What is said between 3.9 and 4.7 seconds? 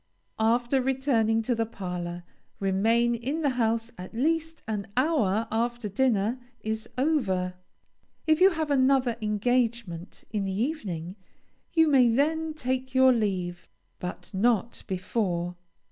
at least